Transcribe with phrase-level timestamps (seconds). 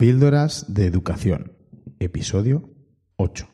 [0.00, 1.54] Píldoras de Educación,
[1.98, 2.70] episodio
[3.16, 3.48] 8.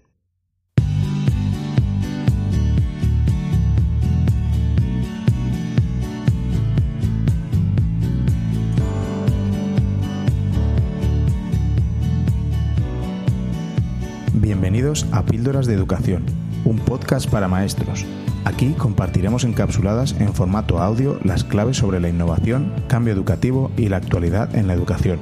[14.34, 16.26] Bienvenidos a Píldoras de Educación,
[16.66, 18.04] un podcast para maestros.
[18.44, 23.96] Aquí compartiremos encapsuladas en formato audio las claves sobre la innovación, cambio educativo y la
[23.96, 25.20] actualidad en la educación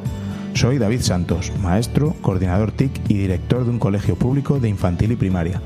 [0.55, 5.17] soy David Santos, maestro, coordinador TIC y director de un colegio público de infantil y
[5.17, 5.61] primaria.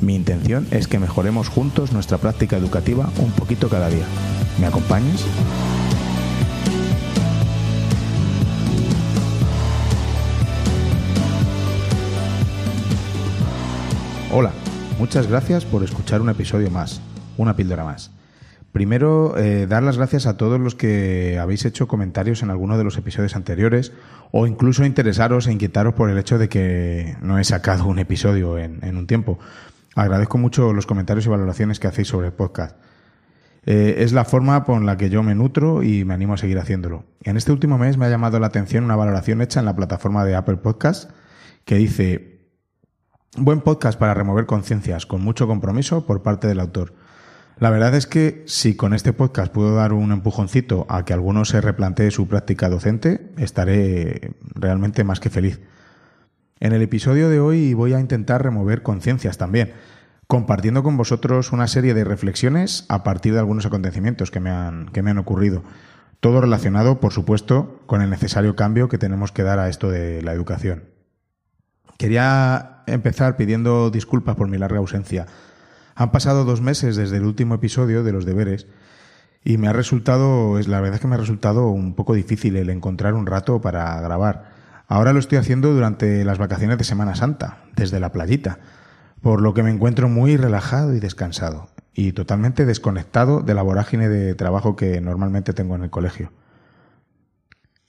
[0.00, 4.04] Mi intención es que mejoremos juntos nuestra práctica educativa un poquito cada día.
[4.60, 5.24] ¿Me acompañas?
[14.32, 14.52] Hola,
[14.98, 17.00] muchas gracias por escuchar un episodio más,
[17.36, 18.17] una píldora más.
[18.78, 22.84] Primero, eh, dar las gracias a todos los que habéis hecho comentarios en alguno de
[22.84, 23.90] los episodios anteriores
[24.30, 28.56] o incluso interesaros e inquietaros por el hecho de que no he sacado un episodio
[28.56, 29.40] en, un tiempo.
[29.96, 32.76] Agradezco mucho los comentarios y valoraciones que hacéis sobre el podcast.
[33.66, 36.60] Eh, es la forma por la que yo me nutro y me animo a seguir
[36.60, 37.02] haciéndolo.
[37.24, 40.24] En este último mes me ha llamado la atención una valoración hecha en la plataforma
[40.24, 41.10] de Apple Podcast
[41.64, 42.46] que dice,
[43.36, 46.94] buen podcast para remover conciencias, con mucho compromiso por parte del autor.
[47.60, 51.44] La verdad es que si con este podcast puedo dar un empujoncito a que alguno
[51.44, 55.60] se replantee su práctica docente, estaré realmente más que feliz.
[56.60, 59.72] En el episodio de hoy voy a intentar remover conciencias también,
[60.28, 64.88] compartiendo con vosotros una serie de reflexiones a partir de algunos acontecimientos que me han,
[64.90, 65.64] que me han ocurrido.
[66.20, 70.22] Todo relacionado, por supuesto, con el necesario cambio que tenemos que dar a esto de
[70.22, 70.84] la educación.
[71.96, 75.26] Quería empezar pidiendo disculpas por mi larga ausencia.
[75.98, 78.68] Han pasado dos meses desde el último episodio de los deberes
[79.42, 82.54] y me ha resultado, es la verdad es que me ha resultado un poco difícil
[82.54, 84.52] el encontrar un rato para grabar.
[84.86, 88.60] Ahora lo estoy haciendo durante las vacaciones de Semana Santa, desde la playita,
[89.22, 94.08] por lo que me encuentro muy relajado y descansado y totalmente desconectado de la vorágine
[94.08, 96.30] de trabajo que normalmente tengo en el colegio.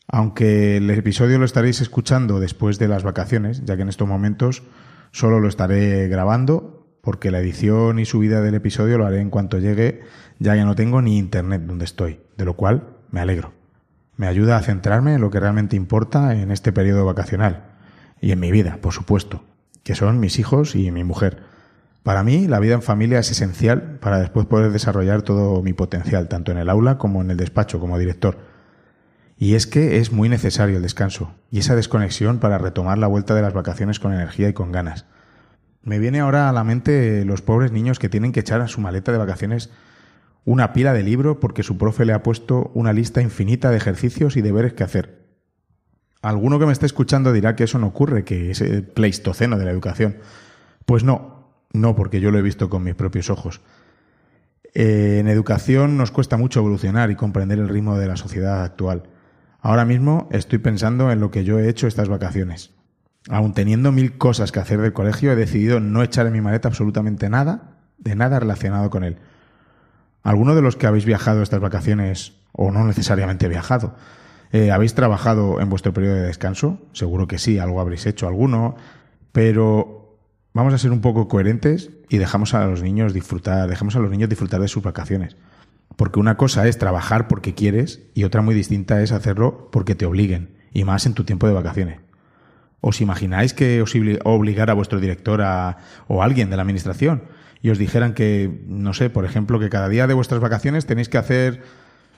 [0.07, 4.63] Aunque el episodio lo estaréis escuchando después de las vacaciones, ya que en estos momentos
[5.11, 6.78] solo lo estaré grabando
[7.09, 10.03] porque la edición y subida del episodio lo haré en cuanto llegue,
[10.37, 13.51] ya que no tengo ni internet donde estoy, de lo cual me alegro.
[14.15, 17.63] Me ayuda a centrarme en lo que realmente importa en este periodo vacacional
[18.21, 19.43] y en mi vida, por supuesto,
[19.81, 21.41] que son mis hijos y mi mujer.
[22.03, 26.27] Para mí, la vida en familia es esencial para después poder desarrollar todo mi potencial,
[26.27, 28.37] tanto en el aula como en el despacho como director.
[29.35, 33.33] Y es que es muy necesario el descanso y esa desconexión para retomar la vuelta
[33.33, 35.07] de las vacaciones con energía y con ganas.
[35.81, 38.81] Me viene ahora a la mente los pobres niños que tienen que echar a su
[38.81, 39.69] maleta de vacaciones
[40.45, 44.35] una pila de libro porque su profe le ha puesto una lista infinita de ejercicios
[44.35, 45.19] y deberes que hacer.
[46.21, 49.65] Alguno que me esté escuchando dirá que eso no ocurre, que es el pleistoceno de
[49.65, 50.17] la educación.
[50.85, 53.61] Pues no, no, porque yo lo he visto con mis propios ojos.
[54.73, 59.03] Eh, en educación nos cuesta mucho evolucionar y comprender el ritmo de la sociedad actual.
[59.61, 62.71] Ahora mismo estoy pensando en lo que yo he hecho estas vacaciones.
[63.27, 66.69] Aun teniendo mil cosas que hacer del colegio, he decidido no echar en mi maleta
[66.69, 69.17] absolutamente nada, de nada relacionado con él.
[70.23, 73.95] ¿Alguno de los que habéis viajado estas vacaciones, o no necesariamente viajado,
[74.51, 76.79] eh, habéis trabajado en vuestro periodo de descanso?
[76.93, 78.75] Seguro que sí, algo habréis hecho, alguno,
[79.31, 80.17] pero
[80.53, 84.09] vamos a ser un poco coherentes y dejamos a los niños disfrutar, dejemos a los
[84.09, 85.35] niños disfrutar de sus vacaciones.
[85.95, 90.05] Porque una cosa es trabajar porque quieres y otra muy distinta es hacerlo porque te
[90.05, 92.08] obliguen, y más en tu tiempo de vacaciones.
[92.81, 95.41] ¿Os imagináis que os obligara a vuestro director
[96.07, 97.23] o alguien de la administración
[97.61, 101.09] y os dijeran que, no sé, por ejemplo, que cada día de vuestras vacaciones tenéis
[101.09, 101.61] que hacer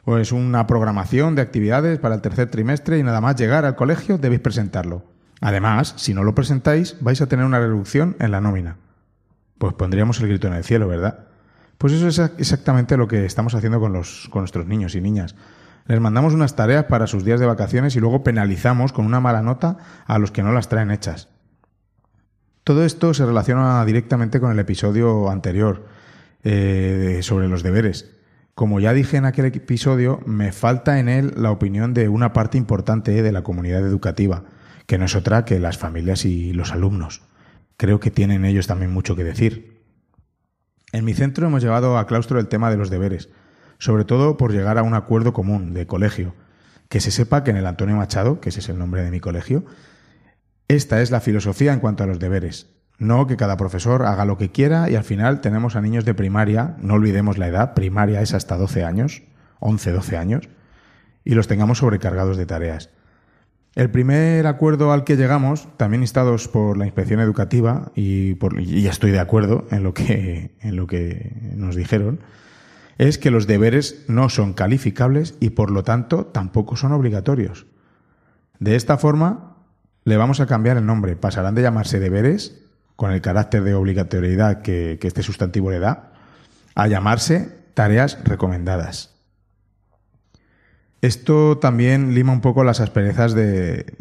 [0.06, 4.18] pues una programación de actividades para el tercer trimestre y nada más llegar al colegio
[4.18, 5.06] debéis presentarlo.
[5.42, 8.78] Además, si no lo presentáis, vais a tener una reducción en la nómina.
[9.58, 11.28] Pues pondríamos el grito en el cielo, ¿verdad?
[11.78, 15.36] Pues eso es exactamente lo que estamos haciendo con, los, con nuestros niños y niñas.
[15.86, 19.42] Les mandamos unas tareas para sus días de vacaciones y luego penalizamos con una mala
[19.42, 21.30] nota a los que no las traen hechas.
[22.64, 25.88] Todo esto se relaciona directamente con el episodio anterior
[26.44, 28.16] eh, sobre los deberes.
[28.54, 32.58] Como ya dije en aquel episodio, me falta en él la opinión de una parte
[32.58, 34.44] importante de la comunidad educativa,
[34.86, 37.24] que no es otra que las familias y los alumnos.
[37.78, 39.82] Creo que tienen ellos también mucho que decir.
[40.92, 43.30] En mi centro hemos llevado a claustro el tema de los deberes,
[43.82, 46.36] sobre todo por llegar a un acuerdo común de colegio,
[46.88, 49.20] que se sepa que en el Antonio Machado, que ese es el nombre de mi
[49.20, 49.66] colegio,
[50.68, 52.70] esta es la filosofía en cuanto a los deberes.
[53.00, 56.14] No que cada profesor haga lo que quiera y al final tenemos a niños de
[56.14, 59.24] primaria, no olvidemos la edad, primaria es hasta 12 años,
[59.62, 60.50] 11, 12 años,
[61.24, 62.92] y los tengamos sobrecargados de tareas.
[63.74, 68.86] El primer acuerdo al que llegamos, también instados por la inspección educativa, y, por, y
[68.86, 72.20] estoy de acuerdo en lo, que, en lo que nos dijeron,
[73.02, 77.66] es que los deberes no son calificables y por lo tanto tampoco son obligatorios.
[78.60, 79.58] De esta forma,
[80.04, 81.16] le vamos a cambiar el nombre.
[81.16, 82.62] Pasarán de llamarse deberes,
[82.96, 86.14] con el carácter de obligatoriedad que, este sustantivo le da,
[86.76, 89.16] a llamarse tareas recomendadas.
[91.02, 93.96] Esto también lima un poco las asperezas de,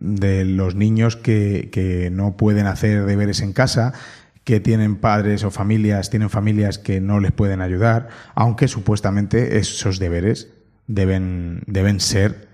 [0.00, 3.92] los niños que, no pueden hacer deberes en casa,
[4.44, 9.98] que tienen padres o familias, tienen familias que no les pueden ayudar, aunque supuestamente esos
[9.98, 10.52] deberes
[10.86, 12.48] deben, deben ser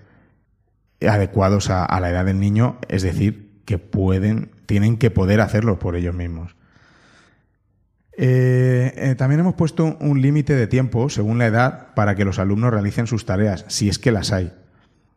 [1.05, 5.95] adecuados a, la edad del niño, es decir, que pueden, tienen que poder hacerlo por
[5.95, 6.55] ellos mismos.
[8.17, 12.39] Eh, eh, también hemos puesto un límite de tiempo, según la edad, para que los
[12.39, 14.53] alumnos realicen sus tareas, si es que las hay.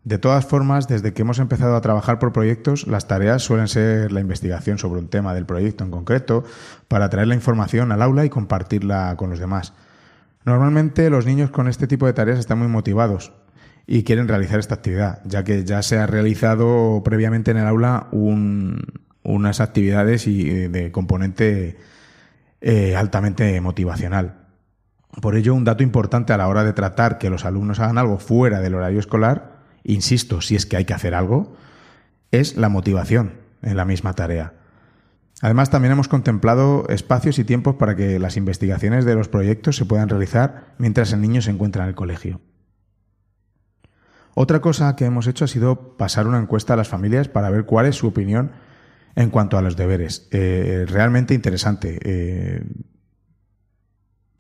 [0.05, 4.13] De todas formas, desde que hemos empezado a trabajar por proyectos, las tareas suelen ser
[4.13, 6.45] la investigación sobre un tema del proyecto en concreto,
[6.89, 9.73] para traer la información al aula y compartirla con los demás.
[10.45, 13.33] Normalmente los niños con este tipo de tareas están muy motivados
[13.87, 18.09] y quieren realizar esta actividad, ya que ya se ha realizado previamente en el aula
[18.13, 21.79] unas actividades y de componente
[22.61, 24.35] eh, altamente motivacional.
[25.23, 28.19] Por ello, un dato importante a la hora de tratar que los alumnos hagan algo
[28.19, 29.54] fuera del horario escolar,
[29.85, 31.57] insisto, si es que hay que hacer algo,
[32.31, 34.55] es la motivación en la misma tarea.
[35.41, 39.85] Además, también hemos contemplado espacios y tiempos para que las investigaciones de los proyectos se
[39.85, 42.41] puedan realizar mientras el niño se encuentra en el colegio.
[44.35, 47.67] Otra cosa que hemos hecho ha sido pasar una encuesta a las familias para ver
[47.67, 48.53] cuál es su opinión
[49.15, 50.29] en cuanto a los deberes.
[50.33, 52.01] Eh, realmente interesante.
[52.03, 52.65] Eh,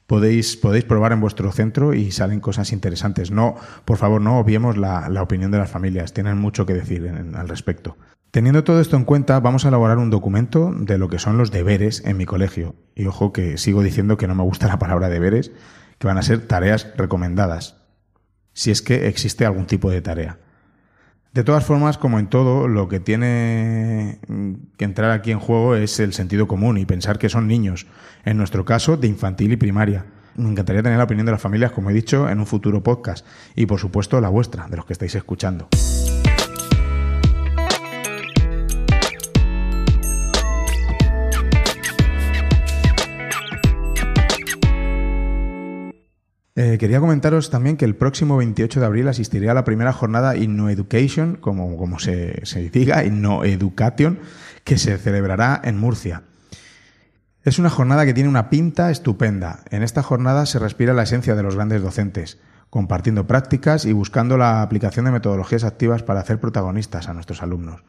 [0.06, 3.30] podéis, podéis probar en vuestro centro y salen cosas interesantes.
[3.30, 3.54] No,
[3.84, 6.12] por favor, no obviemos la, la opinión de las familias.
[6.12, 7.96] Tienen mucho que decir al respecto.
[8.30, 11.52] Teniendo todo esto en cuenta, vamos a elaborar un documento de lo que son los
[11.52, 12.74] deberes en mi colegio.
[12.96, 15.52] Y ojo que sigo diciendo que no me gusta la palabra deberes,
[15.98, 17.76] que van a ser tareas recomendadas,
[18.52, 20.38] si es que existe algún tipo de tarea.
[21.34, 24.20] De todas formas, como en todo, lo que tiene
[24.76, 27.88] que entrar aquí en juego es el sentido común y pensar que son niños,
[28.24, 30.06] en nuestro caso de infantil y primaria.
[30.36, 33.26] Me encantaría tener la opinión de las familias, como he dicho, en un futuro podcast
[33.56, 35.66] y, por supuesto, la vuestra, de los que estáis escuchando.
[46.56, 50.36] Eh, quería comentaros también que el próximo 28 de abril asistiré a la primera jornada
[50.36, 54.20] Inno Education, como, como se, se diga, Inno Education,
[54.62, 56.22] que se celebrará en Murcia.
[57.42, 59.64] Es una jornada que tiene una pinta estupenda.
[59.70, 62.38] En esta jornada se respira la esencia de los grandes docentes,
[62.70, 67.82] compartiendo prácticas y buscando la aplicación de metodologías activas para hacer protagonistas a nuestros alumnos.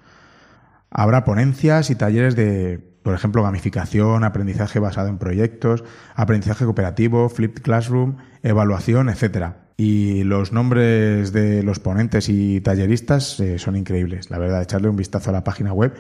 [0.90, 5.84] Habrá ponencias y talleres de, por ejemplo, gamificación, aprendizaje basado en proyectos,
[6.16, 9.58] aprendizaje cooperativo, flipped classroom, evaluación, etcétera.
[9.78, 14.32] Y los nombres de los ponentes y talleristas eh, son increíbles.
[14.32, 15.94] La verdad, echarle un vistazo a la página web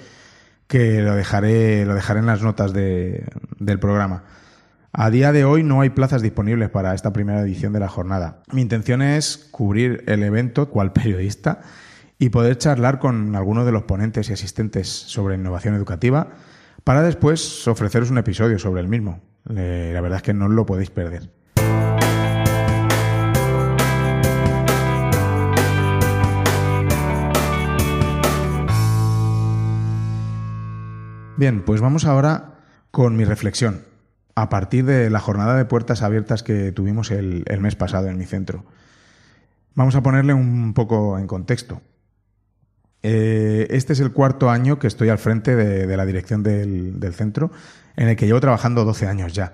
[0.65, 3.23] que lo dejaré, lo dejaré en las notas de,
[3.59, 4.23] del programa.
[4.91, 8.41] A día de hoy no hay plazas disponibles para esta primera edición de la jornada.
[8.51, 11.61] Mi intención es cubrir el evento cual periodista
[12.17, 16.29] y poder charlar con algunos de los ponentes y asistentes sobre innovación educativa
[16.85, 19.19] para después ofreceros un episodio sobre el mismo.
[19.49, 21.31] Eh, la verdad es que no lo podéis perder.
[31.37, 32.59] Bien, pues vamos ahora
[32.91, 33.81] con mi reflexión,
[34.35, 38.17] a partir de la jornada de puertas abiertas que tuvimos el, el mes pasado en
[38.17, 38.63] mi centro.
[39.73, 41.81] Vamos a ponerle un poco en contexto.
[43.07, 47.51] Eh, este es el cuarto año que estoy al frente de, la dirección del, centro,
[47.95, 49.53] en el que llevo trabajando 12 años ya.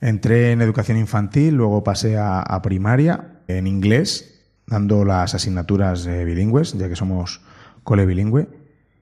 [0.00, 6.24] Entré en educación infantil, luego pasé a, a primaria en inglés, dando las asignaturas eh,
[6.24, 7.40] bilingües, ya que somos
[7.82, 8.46] cole bilingüe.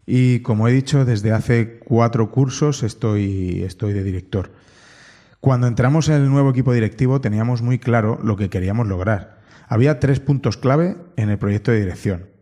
[0.06, 4.52] Y como he dicho, desde hace cuatro cursos estoy, estoy de director.
[5.40, 9.42] Cuando entramos en el nuevo equipo directivo teníamos muy claro lo que queríamos lograr.
[9.68, 12.33] Había tres puntos clave en el proyecto de dirección.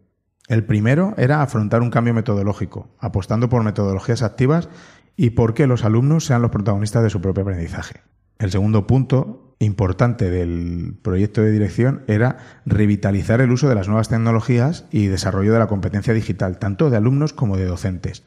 [0.49, 4.69] El primero era afrontar un cambio metodológico, apostando por metodologías activas
[5.17, 8.01] y por que los alumnos sean los protagonistas de su propio aprendizaje.
[8.39, 14.09] El segundo punto importante del proyecto de dirección era revitalizar el uso de las nuevas
[14.09, 18.25] tecnologías y desarrollo de la competencia digital, tanto de alumnos como de docentes.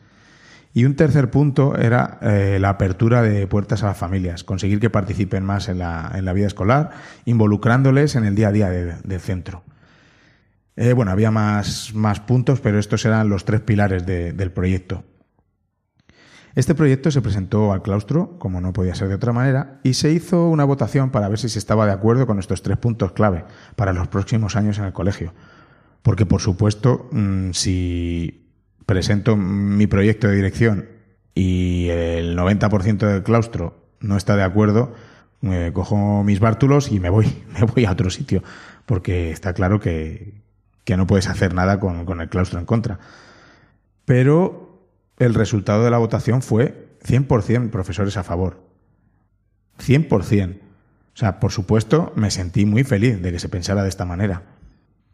[0.74, 4.90] Y un tercer punto era eh, la apertura de puertas a las familias, conseguir que
[4.90, 6.92] participen más en la, en la vida escolar,
[7.26, 9.64] involucrándoles en el día a día de, del centro.
[10.78, 15.04] Eh, bueno, había más, más, puntos, pero estos eran los tres pilares del proyecto.
[16.54, 20.12] Este proyecto se presentó al claustro, como no podía ser de otra manera, y se
[20.12, 23.46] hizo una votación para ver si se estaba de acuerdo con estos tres puntos clave
[23.76, 25.34] para los próximos años en el colegio.
[26.02, 28.50] Porque, por supuesto, mm, si
[28.86, 30.90] presento mi proyecto de dirección
[31.34, 34.94] y el 90% del claustro no está de acuerdo,
[35.74, 37.28] cojo mis bártulos y me voy,
[37.60, 38.44] me voy a otro sitio,
[38.86, 40.45] porque está claro que,
[40.98, 43.00] no puedes hacer nada con, con el claustro en contra.
[44.06, 44.88] Pero
[45.18, 48.62] el resultado de la votación fue 100% profesores a favor.
[49.80, 50.60] 100%.
[51.16, 54.44] O sea, por supuesto, me sentí muy feliz de que se pensara de esta manera.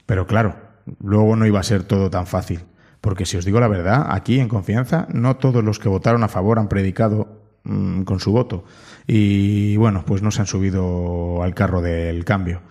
[0.06, 0.56] Pero claro,
[1.00, 2.62] luego no iba a ser todo tan fácil.
[3.01, 6.28] Porque si os digo la verdad, aquí en confianza, no todos los que votaron a
[6.28, 8.63] favor han predicado mm, con su voto.
[9.08, 12.62] Y bueno, pues no se han subido al carro del cambio.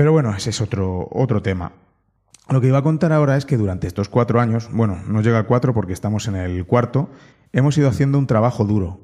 [0.00, 1.72] Pero bueno, ese es otro, otro tema.
[2.48, 5.40] Lo que iba a contar ahora es que durante estos cuatro años, bueno, no llega
[5.40, 7.10] a cuatro porque estamos en el cuarto,
[7.52, 9.02] hemos ido haciendo un trabajo duro,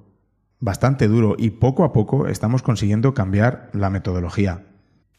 [0.59, 4.65] bastante duro, y poco a poco estamos consiguiendo cambiar la metodología.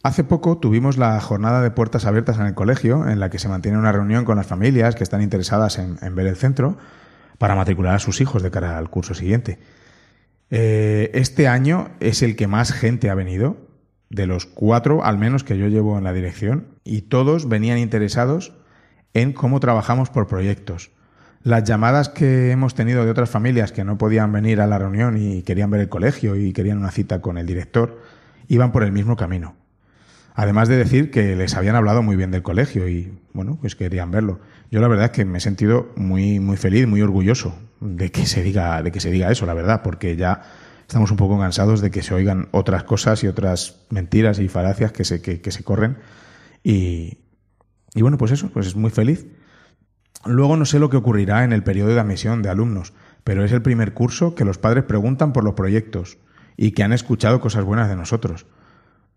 [0.02, 3.48] Hace poco tuvimos la jornada de puertas abiertas en el colegio, en la que se
[3.48, 6.80] mantiene una reunión con las familias que están interesadas en, ver el centro
[7.38, 9.60] para matricular a sus hijos de cara al curso siguiente.
[10.50, 13.67] Eh, este año es el que más gente ha venido,
[14.10, 18.54] de los cuatro al menos que yo llevo en la dirección, y todos venían interesados
[19.14, 20.92] en cómo trabajamos por proyectos.
[21.44, 25.18] Las llamadas que hemos tenido de otras familias que no podían venir a la reunión
[25.18, 28.02] y querían ver el colegio y querían una cita con el director,
[28.48, 29.56] iban por el mismo camino.
[30.36, 34.12] Además de decir que les habían hablado muy bien del colegio y, bueno, pues querían
[34.12, 34.40] verlo.
[34.70, 38.26] Yo la verdad es que me he sentido muy, muy feliz, muy orgulloso de que
[38.26, 40.42] se diga, de que se diga eso, la verdad, porque ya
[40.88, 44.94] estamos un poco cansados de que se oigan otras cosas y otras mentiras y falacias
[44.94, 45.98] que se, que, se corren.
[46.64, 47.18] Y,
[47.94, 49.28] y bueno, pues eso, pues es muy feliz.
[50.26, 52.94] Luego no sé lo que ocurrirá en el periodo de admisión de alumnos,
[53.26, 56.20] pero es el primer curso que los padres preguntan por los proyectos
[56.56, 58.46] y que han escuchado cosas buenas de nosotros.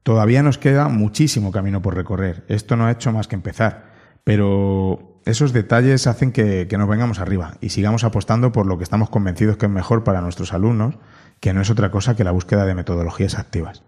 [0.02, 2.44] Todavía nos queda muchísimo camino por recorrer.
[2.48, 3.90] Esto no ha hecho más que empezar.
[4.24, 8.84] Pero esos detalles hacen que, que, nos vengamos arriba y sigamos apostando por lo que
[8.84, 10.96] estamos convencidos que es mejor para nuestros alumnos
[11.40, 13.82] que no es otra cosa que la búsqueda de metodologías activas.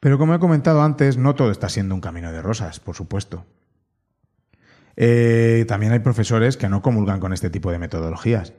[0.00, 3.46] Pero como he comentado antes, no todo está siendo un camino de rosas, por supuesto.
[4.96, 8.52] Eh, también hay profesores que no comulgan con este tipo de metodologías.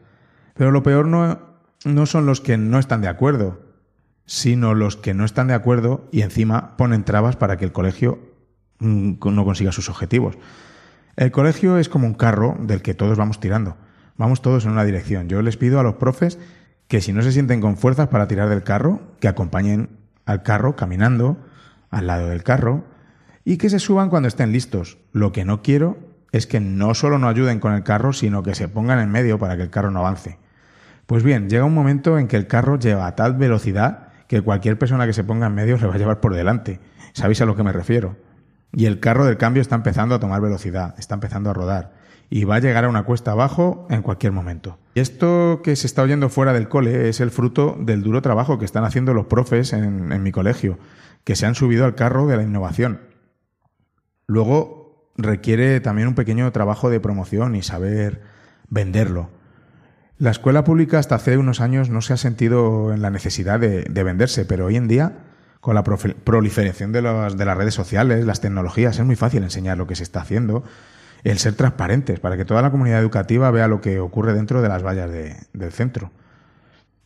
[0.56, 1.40] Pero lo peor no,
[1.86, 3.62] no son los que no están de acuerdo,
[4.26, 8.20] sino los que no están de acuerdo y encima ponen trabas para que el colegio
[8.80, 10.38] mm, no consiga sus objetivos.
[11.16, 13.78] El colegio es como un carro del que todos vamos tirando.
[14.18, 15.30] Vamos todos en una dirección.
[15.30, 16.40] Yo les pido a los profes
[16.88, 19.90] que si no se sienten con fuerzas para tirar del carro, que acompañen
[20.26, 21.38] al carro caminando
[21.90, 22.86] al lado del carro
[23.44, 24.98] y que se suban cuando estén listos.
[25.12, 25.98] Lo que no quiero
[26.32, 29.40] es que no solo no ayuden con el carro, sino que se pongan en medio
[29.40, 30.38] para que el carro no avance.
[31.06, 34.78] Pues bien, llega un momento en que el carro lleva a tal velocidad que cualquier
[34.78, 36.80] persona que se ponga en medio le va a llevar por delante.
[37.14, 38.18] ¿Sabéis a lo que me refiero?
[38.74, 41.97] Y el carro del cambio está empezando a tomar velocidad, está empezando a rodar
[42.30, 44.78] y va a llegar a una cuesta abajo en cualquier momento.
[44.96, 48.60] Y esto que se está oyendo fuera del cole es el fruto del duro trabajo
[48.60, 50.78] que están haciendo los profes en, mi colegio,
[51.24, 53.02] que se han subido al carro de la innovación.
[54.28, 58.22] Luego requiere también un pequeño trabajo de promoción y saber
[58.70, 59.30] venderlo.
[60.18, 63.84] La escuela pública hasta hace unos años no se ha sentido en la necesidad de,
[63.84, 65.20] de venderse, pero hoy en día,
[65.62, 69.88] con la proliferación de, de las redes sociales, las tecnologías, es muy fácil enseñar lo
[69.88, 70.64] que se está haciendo
[71.24, 74.70] el ser transparentes, para que toda la comunidad educativa vea lo que ocurre dentro de
[74.70, 76.12] las vallas del centro.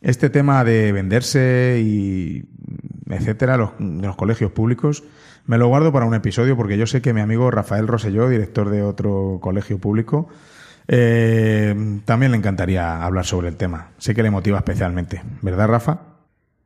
[0.02, 2.46] Este tema de venderse y
[3.10, 5.04] etcétera, los, los colegios públicos,
[5.46, 8.70] me lo guardo para un episodio porque yo sé que mi amigo Rafael Roselló, director
[8.70, 10.30] de otro colegio público,
[10.88, 13.92] eh, también le encantaría hablar sobre el tema.
[13.98, 16.02] Sé que le motiva especialmente, ¿verdad, Rafa?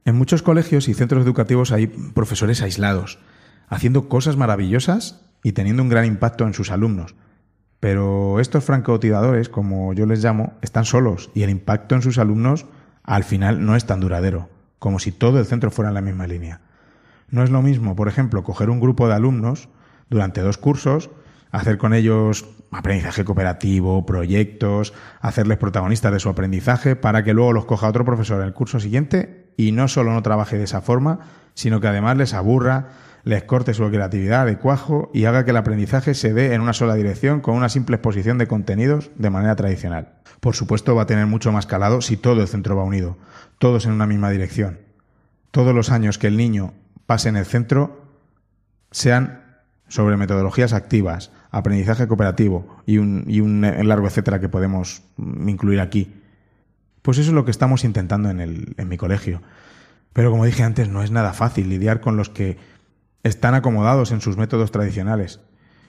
[0.04, 3.20] En muchos colegios y centros educativos hay profesores aislados,
[3.68, 7.16] haciendo cosas maravillosas y teniendo un gran impacto en sus alumnos.
[7.86, 12.66] Pero estos francotiradores, como yo les llamo, están solos y el impacto en sus alumnos
[13.04, 14.50] al final no es tan duradero,
[14.80, 16.62] como si todo el centro fuera en la misma línea.
[17.30, 19.70] No es lo mismo, por ejemplo, coger un grupo de alumnos
[20.10, 21.12] durante dos cursos,
[21.52, 27.66] hacer con ellos aprendizaje cooperativo, proyectos, hacerles protagonistas de su aprendizaje para que luego los
[27.66, 31.20] coja otro profesor en el curso siguiente y no solo no trabaje de esa forma,
[31.54, 32.88] sino que además les aburra,
[33.26, 36.74] les corte su creatividad de cuajo y haga que el aprendizaje se dé en una
[36.74, 40.14] sola dirección con una simple exposición de contenidos de manera tradicional.
[40.40, 43.18] Por supuesto va a tener mucho más calado si todo el centro va unido,
[43.58, 44.80] todos en una misma dirección.
[45.50, 46.74] Todos los años que el niño
[47.08, 48.06] pase en el centro
[48.92, 49.44] sean
[49.88, 56.14] sobre metodologías activas, aprendizaje cooperativo y un, y un largo etcétera que podemos incluir aquí.
[57.02, 59.42] Pues eso es lo que estamos intentando en, el, en mi colegio.
[60.14, 62.75] Pero como dije antes, no es nada fácil lidiar con los que
[63.26, 65.42] están acomodados en sus métodos tradicionales.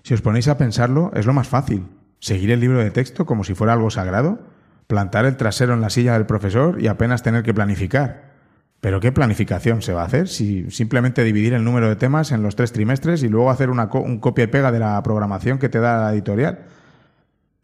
[0.03, 1.87] Si os ponéis a pensarlo, es lo más fácil.
[2.19, 4.41] Seguir el libro de texto como si fuera algo sagrado,
[4.87, 8.33] plantar el trasero en la silla del profesor y apenas tener que planificar.
[8.81, 12.43] Pero ¿qué planificación se va a hacer si simplemente dividir el número de temas en
[12.43, 15.69] los tres trimestres y luego hacer una un copia y pega de la programación que
[15.69, 16.61] te da la editorial?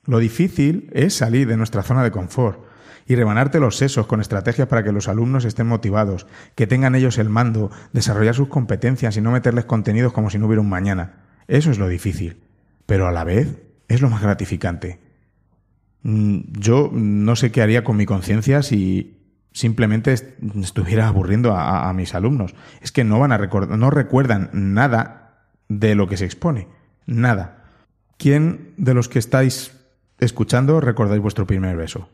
[0.05, 2.61] Lo difícil es salir de nuestra zona de confort
[3.07, 7.19] y rebanarte los sesos con estrategias para que los alumnos estén motivados, que tengan ellos
[7.19, 11.23] el mando, desarrollar sus competencias y no meterles contenidos como si no hubiera un mañana.
[11.49, 12.39] Eso es lo difícil,
[12.87, 15.01] pero a la vez es lo más gratificante.
[16.03, 19.19] Mm, yo no sé qué haría con mi conciencia si
[19.53, 22.55] simplemente estuviera aburriendo a, mis alumnos.
[22.81, 26.69] Es que no van a recordar, no recuerdan nada de lo que se expone.
[27.07, 27.65] Nada.
[28.17, 29.79] ¿Quién de los que estáis
[30.19, 32.09] escuchando recordáis vuestro primer beso?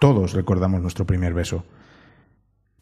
[0.00, 1.64] Todos recordamos nuestro primer beso.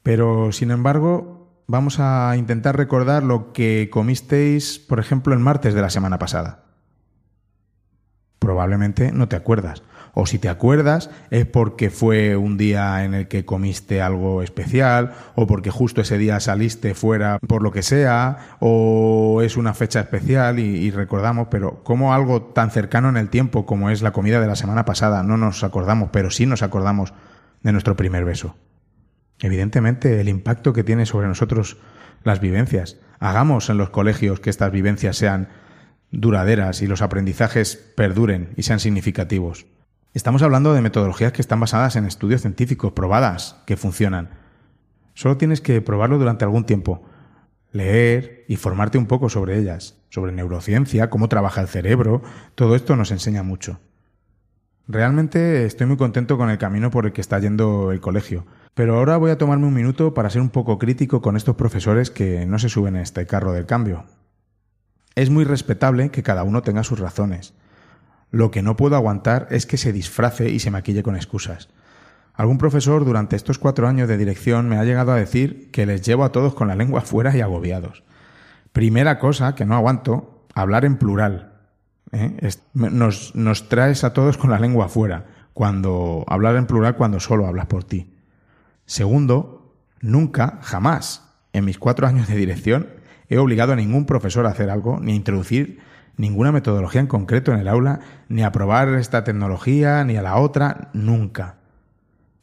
[0.03, 5.83] Pero, sin embargo, vamos a intentar recordar lo que comisteis, por ejemplo, el martes de
[5.83, 6.65] la semana pasada.
[8.39, 9.83] Probablemente no te acuerdas,
[10.19, 15.13] o si te acuerdas es porque fue un día en el que comiste algo especial,
[15.35, 20.01] o porque justo ese día saliste fuera por lo que sea, o es una fecha
[20.01, 24.41] especial y, recordamos, pero como algo tan cercano en el tiempo como es la comida
[24.41, 27.13] de la semana pasada, no nos acordamos, pero sí nos acordamos
[27.63, 28.57] de nuestro primer beso.
[29.41, 31.77] Evidentemente, el impacto que tiene sobre nosotros
[32.25, 32.97] las vivencias.
[33.19, 35.49] Hagamos en los colegios que estas vivencias sean
[36.11, 39.67] duraderas y los aprendizajes perduren y sean significativos.
[40.17, 44.31] Estamos hablando de metodologías que están basadas en estudios científicos, probadas, que funcionan.
[45.13, 47.03] Solo tienes que probarlo durante algún tiempo,
[47.71, 52.23] leer y formarte un poco sobre ellas, sobre neurociencia, cómo trabaja el cerebro,
[52.55, 53.79] todo esto nos enseña mucho.
[54.89, 58.97] Realmente estoy muy contento con el camino por el que está yendo el colegio, pero
[58.97, 62.47] ahora voy a tomarme un minuto para ser un poco crítico con estos profesores que
[62.47, 64.07] no se suben a este carro del cambio.
[65.15, 67.53] Es muy respetable que cada uno tenga sus razones,
[68.31, 71.69] lo que no puedo aguantar es que se disfrace y se maquille con excusas.
[72.35, 76.03] Algún profesor durante estos cuatro años de dirección me ha llegado a decir que les
[76.03, 78.05] llevo a todos con la lengua fuera y agobiados.
[78.73, 81.55] Primera cosa que no aguanto, hablar en plural.
[82.13, 82.37] ¿eh?
[82.75, 87.47] Nos, nos traes a todos con la lengua fuera, cuando hablar en plural cuando solo
[87.47, 88.13] hablas por ti.
[88.85, 92.89] Segundo, nunca, jamás, en mis cuatro años de dirección,
[93.31, 95.81] he obligado a ningún profesor a hacer algo ni a introducir
[96.17, 100.37] ninguna metodología en concreto en el aula, ni a probar esta tecnología, ni a la
[100.37, 101.57] otra, nunca.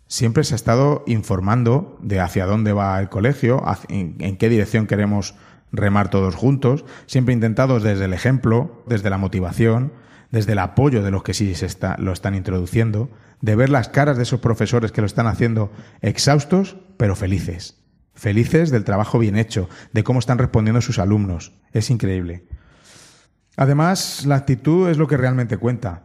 [0.07, 5.35] Siempre se ha estado informando de hacia dónde va el colegio, en qué dirección queremos
[5.71, 9.91] remar todos juntos, siempre intentados desde el ejemplo, desde la motivación,
[10.31, 13.09] desde el apoyo de los que sí se está, lo están introduciendo,
[13.41, 17.79] de ver las caras de esos profesores que lo están haciendo exhaustos, pero felices.
[18.13, 21.53] Felices del trabajo bien hecho, de cómo están respondiendo sus alumnos.
[21.71, 22.45] Es increíble.
[23.55, 26.03] Además, la actitud es lo que realmente cuenta.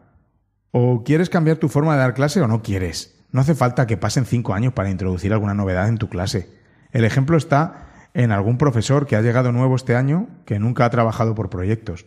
[0.71, 3.19] O quieres cambiar tu forma de dar clase o no quieres.
[3.33, 6.51] No hace falta que pasen cinco años para introducir alguna novedad en tu clase.
[6.93, 10.91] El ejemplo está en algún profesor que ha llegado nuevo este año que nunca ha
[10.91, 12.07] trabajado por proyectos.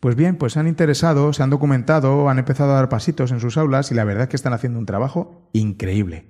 [0.00, 3.38] Pues bien, pues se han interesado, se han documentado, han empezado a dar pasitos en
[3.38, 6.26] sus aulas y la verdad es que están haciendo un trabajo increíble.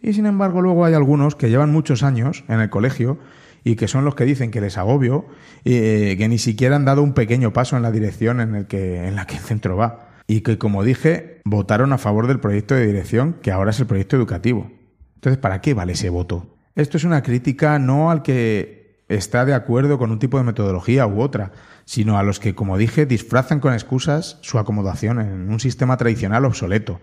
[0.00, 3.18] Y sin embargo luego hay algunos que llevan muchos años en el colegio
[3.66, 5.26] y que son los que dicen que les agobio,
[5.64, 9.08] eh, que ni siquiera han dado un pequeño paso en la dirección en, el que,
[9.08, 10.10] en la que el centro va.
[10.28, 13.86] Y que, como dije, votaron a favor del proyecto de dirección, que ahora es el
[13.86, 14.70] proyecto educativo.
[15.16, 16.54] Entonces, ¿para qué vale ese voto?
[16.76, 21.04] Esto es una crítica no al que está de acuerdo con un tipo de metodología
[21.08, 21.50] u otra,
[21.84, 26.44] sino a los que, como dije, disfrazan con excusas su acomodación en un sistema tradicional
[26.44, 27.00] obsoleto,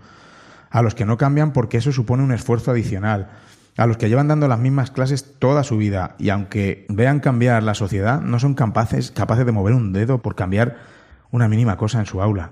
[0.69, 3.31] a los que no cambian porque eso supone un esfuerzo adicional,
[3.77, 7.63] a los que llevan dando las mismas clases toda su vida y aunque vean cambiar
[7.63, 10.77] la sociedad, no son capaces, capaces de mover un dedo por cambiar
[11.31, 12.51] una mínima cosa en su aula.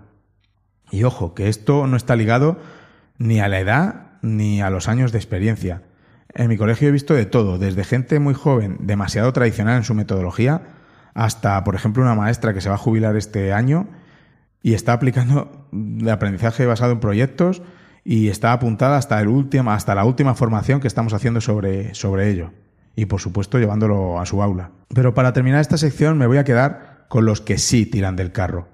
[0.89, 2.57] Y ojo, que esto no está ligado
[3.17, 5.83] ni a la edad ni a los años de experiencia.
[6.33, 9.93] En mi colegio he visto de todo, desde gente muy joven, demasiado tradicional en su
[9.93, 10.61] metodología,
[11.13, 13.87] hasta, por ejemplo, una maestra que se va a jubilar este año
[14.63, 17.61] y está aplicando el aprendizaje basado en proyectos
[18.03, 19.29] y está apuntada hasta, el
[19.67, 22.51] hasta la última formación que estamos haciendo sobre, sobre ello.
[22.95, 24.71] Y por supuesto llevándolo a su aula.
[24.93, 28.31] Pero para terminar esta sección me voy a quedar con los que sí tiran del
[28.31, 28.67] carro.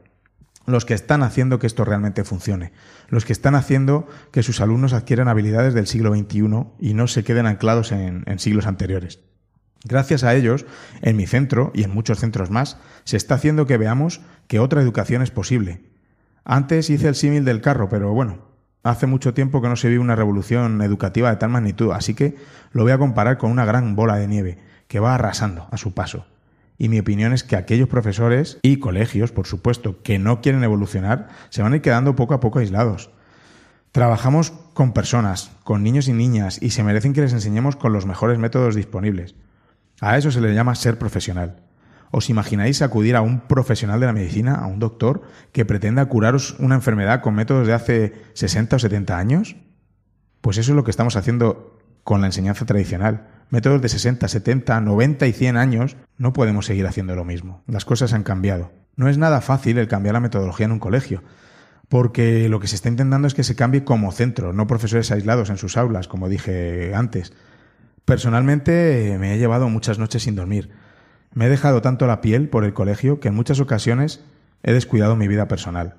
[0.66, 2.74] Los que están haciendo que esto realmente funcione.
[3.10, 7.24] Los que están haciendo que sus alumnos adquieran habilidades del siglo XXI y no se
[7.24, 9.22] queden anclados en siglos anteriores.
[9.84, 10.66] Gracias a ellos,
[11.02, 14.82] en mi centro y en muchos centros más, se está haciendo que veamos que otra
[14.82, 15.84] educación es posible.
[16.44, 18.47] Antes hice el símil del carro, pero bueno,
[18.90, 22.36] hace mucho tiempo que no se vive una revolución educativa de tal magnitud, así que
[22.72, 25.94] lo voy a comparar con una gran bola de nieve que va arrasando a su
[25.94, 26.26] paso.
[26.78, 31.30] Y mi opinión es que aquellos profesores y colegios, por supuesto, que no quieren evolucionar,
[31.50, 33.10] se van a ir quedando poco a poco aislados.
[33.92, 38.06] Trabajamos con personas, con niños y niñas, y se merecen que les enseñemos con los
[38.06, 39.36] mejores métodos disponibles.
[40.00, 41.67] A eso se le llama ser profesional.
[42.12, 46.56] ¿Os imagináis acudir a un profesional de la medicina, a un doctor, que pretenda curaros
[46.60, 49.56] una enfermedad con métodos de hace 60 o 70 años?
[50.42, 53.28] Pues eso es lo que estamos haciendo con la enseñanza tradicional.
[53.50, 57.64] Métodos de 60, 70, 90 y 100 años, no podemos seguir haciendo lo mismo.
[57.68, 58.72] Las cosas han cambiado.
[58.96, 61.24] No es nada fácil el cambiar la metodología en un colegio,
[61.90, 65.50] porque lo que se está intentando es que se cambie como centro, no profesores aislados
[65.50, 67.34] en sus aulas, como dije antes.
[68.06, 70.72] Personalmente me he llevado muchas noches sin dormir.
[71.34, 74.24] Me he dejado tanto la piel por el colegio que en muchas ocasiones
[74.64, 75.96] he descuidado mi vida personal.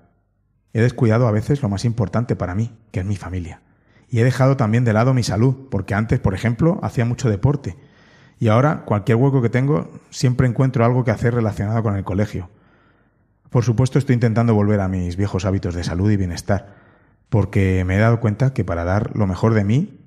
[0.73, 3.63] He descuidado a veces lo más importante para mí, que es mi familia.
[4.11, 7.77] Y he dejado también de lado mi salud, porque antes, por ejemplo, hacía mucho deporte.
[8.41, 12.49] Y ahora, cualquier hueco que tengo, siempre encuentro algo que hacer relacionado con el colegio.
[13.51, 16.75] Por supuesto estoy intentando volver a mis viejos hábitos de salud y bienestar,
[17.29, 20.01] porque me he dado cuenta que para dar lo mejor de mí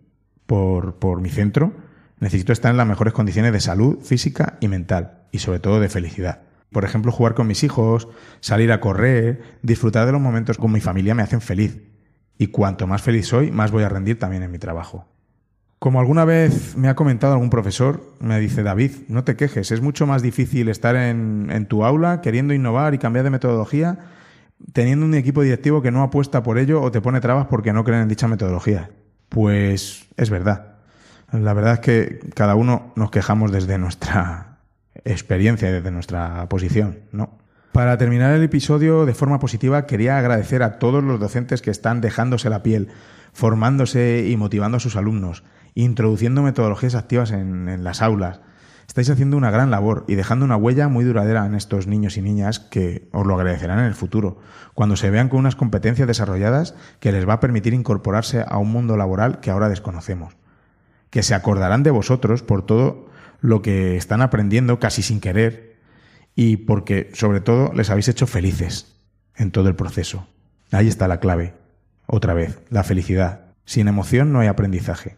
[0.46, 1.74] por, por mi centro,
[2.22, 5.90] necesito estar en las mejores condiciones de salud física y mental, y sobre todo de
[5.90, 6.44] felicidad.
[6.72, 8.08] Por ejemplo, jugar con mis hijos,
[8.40, 11.82] salir a correr, disfrutar de los momentos con mi familia me hacen feliz.
[12.38, 15.06] Y cuanto más feliz soy, más voy a rendir también en mi trabajo.
[15.80, 19.82] Como alguna vez me ha comentado algún profesor, me dice David, no te quejes, es
[19.82, 23.98] mucho más difícil estar en, tu aula queriendo innovar y cambiar de metodología,
[24.74, 27.84] teniendo un equipo directivo que no apuesta por ello o te pone trabas porque no
[27.84, 28.92] creen en dicha metodología.
[29.28, 30.71] Pues es verdad.
[31.32, 34.58] La verdad es que cada uno nos quejamos desde nuestra
[35.06, 37.38] experiencia, desde nuestra posición, ¿no?
[37.72, 42.02] Para terminar el episodio de forma positiva, quería agradecer a todos los docentes que están
[42.02, 42.90] dejándose la piel,
[43.32, 45.44] formándose y motivando a sus alumnos
[45.76, 48.42] introduciendo metodologías activas en, las aulas.
[48.88, 52.22] Estáis haciendo una gran labor y dejando una huella muy duradera en estos niños y
[52.22, 54.40] niñas que os lo agradecerán en el futuro,
[54.74, 58.70] cuando se vean con unas competencias desarrolladas que les va a permitir incorporarse a un
[58.72, 60.36] mundo laboral que ahora desconocemos.
[61.12, 63.08] Que se acordarán de vosotros por todo
[63.40, 65.78] lo que están aprendiendo casi sin querer
[66.36, 68.96] y porque, sobre todo, les habéis hecho felices
[69.36, 70.28] en todo el proceso.
[70.72, 71.54] Ahí está la clave.
[72.08, 73.42] Otra vez, la felicidad.
[73.66, 75.18] Sin emoción no hay aprendizaje.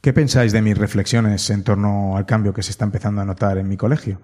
[0.00, 3.58] ¿Qué pensáis de mis reflexiones en torno al cambio que se está empezando a notar
[3.58, 4.20] en mi colegio?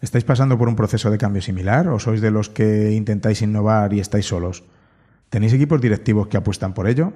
[0.00, 3.92] ¿Estáis pasando por un proceso de cambio similar o sois de los que intentáis innovar
[3.92, 4.64] y estáis solos?
[5.28, 7.12] ¿Tenéis equipos directivos que apuestan por ello?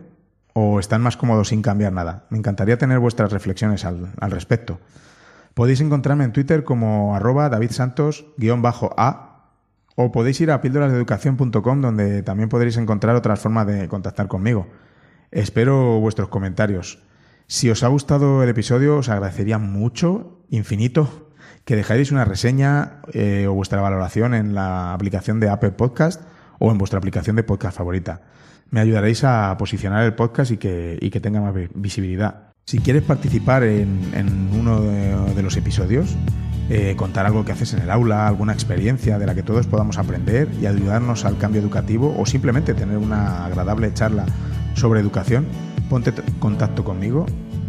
[0.55, 2.27] ¿O están más cómodos sin cambiar nada?
[2.31, 4.79] Me encantaría tener vuestras reflexiones al, respecto.
[5.53, 9.35] Podéis encontrarme en Twitter como arroba davidsantos-a
[9.97, 14.69] o podéis ir a píldorasdeeducación.com donde también podréis encontrar otras formas de contactar conmigo.
[15.33, 17.03] Espero vuestros comentarios.
[17.49, 21.33] Si os ha gustado el episodio, os agradecería mucho, infinito,
[21.65, 26.23] que dejáis una reseña eh, o vuestra valoración en la aplicación de Apple Podcast
[26.61, 28.23] o en vuestra aplicación de podcast favorita.
[28.75, 32.49] Me ayudaréis a posicionar el podcast y que, que tenga más visibilidad.
[32.65, 36.17] Si quieres participar en, uno de, los episodios,
[36.69, 39.97] eh, contar algo que haces en el aula, alguna experiencia de la que todos podamos
[39.97, 44.27] aprender y ayudarnos al cambio educativo o simplemente tener una agradable charla
[44.75, 45.47] sobre educación,
[45.89, 47.27] ponte contacto conmigo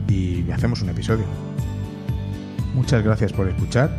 [0.08, 1.26] y hacemos un episodio.
[2.74, 3.96] Muchas gracias por escuchar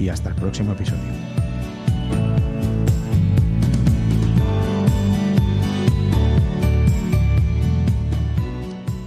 [0.00, 1.33] y hasta el próximo episodio.